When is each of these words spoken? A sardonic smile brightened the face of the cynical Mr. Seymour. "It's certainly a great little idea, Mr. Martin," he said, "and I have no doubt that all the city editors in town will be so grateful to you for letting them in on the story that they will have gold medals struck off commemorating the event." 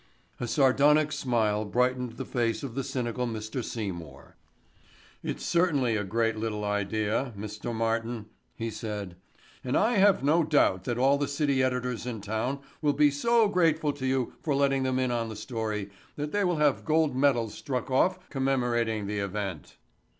A 0.39 0.47
sardonic 0.47 1.11
smile 1.11 1.63
brightened 1.63 2.13
the 2.13 2.25
face 2.25 2.63
of 2.63 2.73
the 2.73 2.83
cynical 2.83 3.27
Mr. 3.27 3.63
Seymour. 3.63 4.35
"It's 5.21 5.45
certainly 5.45 5.95
a 5.95 6.03
great 6.03 6.35
little 6.35 6.65
idea, 6.65 7.33
Mr. 7.37 7.71
Martin," 7.71 8.25
he 8.55 8.71
said, 8.71 9.15
"and 9.63 9.77
I 9.77 9.97
have 9.97 10.23
no 10.23 10.43
doubt 10.43 10.85
that 10.85 10.97
all 10.97 11.19
the 11.19 11.27
city 11.27 11.61
editors 11.61 12.07
in 12.07 12.19
town 12.19 12.61
will 12.81 12.93
be 12.93 13.11
so 13.11 13.47
grateful 13.47 13.93
to 13.93 14.07
you 14.07 14.33
for 14.41 14.55
letting 14.55 14.81
them 14.81 14.97
in 14.97 15.11
on 15.11 15.29
the 15.29 15.35
story 15.35 15.91
that 16.15 16.31
they 16.31 16.43
will 16.43 16.57
have 16.57 16.83
gold 16.83 17.15
medals 17.15 17.53
struck 17.53 17.91
off 17.91 18.27
commemorating 18.31 19.05
the 19.05 19.19
event." 19.19 19.77